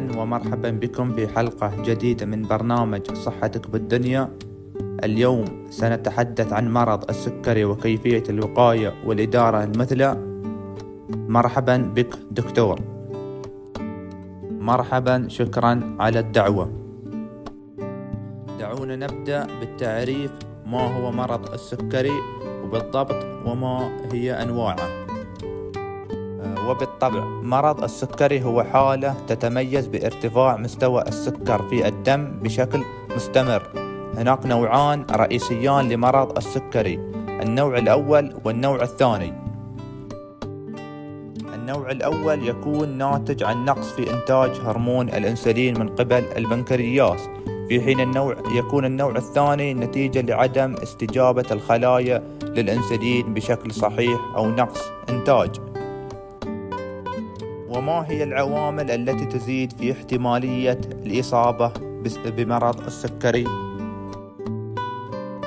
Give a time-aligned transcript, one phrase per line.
[0.00, 4.32] أهلا ومرحبا بكم في حلقة جديدة من برنامج صحتك بالدنيا.
[5.04, 10.16] اليوم سنتحدث عن مرض السكري وكيفية الوقاية والإدارة المثلى.
[11.28, 12.80] مرحبا بك دكتور.
[14.50, 16.70] مرحبا شكرا على الدعوة.
[18.58, 20.32] دعونا نبدأ بالتعريف
[20.66, 22.16] ما هو مرض السكري
[22.64, 24.99] وبالضبط وما هي أنواعه.
[26.70, 32.82] وبالطبع مرض السكري هو حالة تتميز بارتفاع مستوى السكر في الدم بشكل
[33.16, 33.62] مستمر.
[34.16, 36.94] هناك نوعان رئيسيان لمرض السكري
[37.42, 39.32] النوع الأول والنوع الثاني.
[41.54, 47.20] النوع الأول يكون ناتج عن نقص في إنتاج هرمون الأنسولين من قبل البنكرياس
[47.68, 54.80] في حين النوع يكون النوع الثاني نتيجة لعدم استجابة الخلايا للأنسولين بشكل صحيح أو نقص
[55.08, 55.69] إنتاج.
[57.70, 61.72] وما هي العوامل التي تزيد في احتمالية الإصابة
[62.36, 63.46] بمرض السكري؟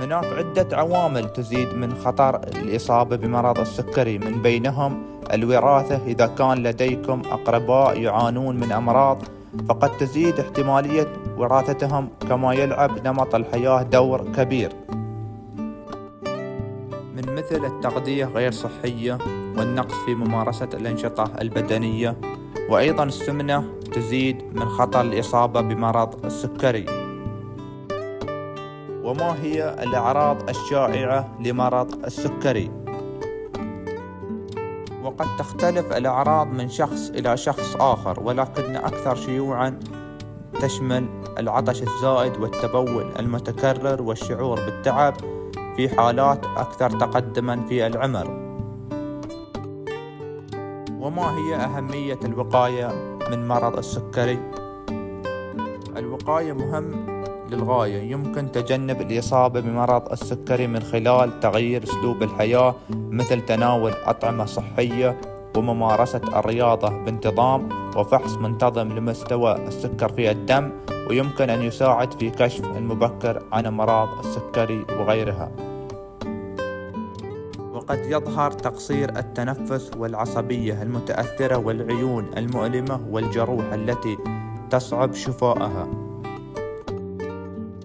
[0.00, 4.18] هناك عدة عوامل تزيد من خطر الإصابة بمرض السكري.
[4.18, 6.00] من بينهم الوراثة.
[6.06, 9.22] إذا كان لديكم أقرباء يعانون من أمراض
[9.68, 14.72] فقد تزيد احتمالية وراثتهم كما يلعب نمط الحياة دور كبير.
[17.26, 19.18] مثل التغذية غير صحية
[19.56, 22.16] والنقص في ممارسة الأنشطة البدنية
[22.70, 26.86] وأيضا السمنة تزيد من خطر الإصابة بمرض السكري
[29.04, 32.70] وما هي الأعراض الشائعة لمرض السكري؟
[35.02, 39.78] وقد تختلف الأعراض من شخص إلى شخص آخر ولكن أكثر شيوعا
[40.60, 41.06] تشمل
[41.38, 45.14] العطش الزائد والتبول المتكرر والشعور بالتعب
[45.76, 48.26] في حالات أكثر تقدما في العمر.
[51.00, 54.38] وما هي أهمية الوقاية من مرض السكري؟
[55.96, 57.06] الوقاية مهم
[57.50, 58.10] للغاية.
[58.10, 65.20] يمكن تجنب الإصابة بمرض السكري من خلال تغيير أسلوب الحياة مثل تناول أطعمة صحية
[65.56, 70.70] وممارسة الرياضة بانتظام وفحص منتظم لمستوى السكر في الدم
[71.10, 75.65] ويمكن أن يساعد في كشف المبكر عن أمراض السكري وغيرها.
[77.86, 84.18] وقد يظهر تقصير التنفس والعصبية المتأثرة والعيون المؤلمة والجروح التي
[84.70, 85.88] تصعب شفائها.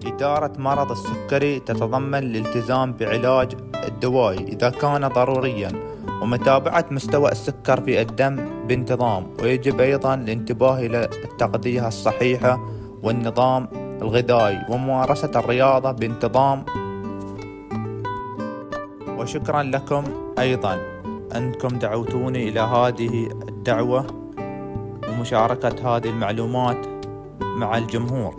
[0.06, 3.56] إدارة مرض السكري تتضمن الالتزام بعلاج
[3.88, 5.72] الدوائي إذا كان ضروريا
[6.22, 12.60] ومتابعة مستوى السكر في الدم بانتظام ويجب أيضا الانتباه إلى التغذية الصحيحة
[13.02, 13.68] والنظام
[14.02, 16.64] الغذائي وممارسة الرياضة بانتظام
[19.22, 20.04] وشكرا لكم
[20.38, 20.78] أيضا.
[21.36, 24.06] أنكم دعوتوني إلى هذه الدعوة
[25.08, 26.86] ومشاركة هذه المعلومات
[27.42, 28.34] مع الجمهور.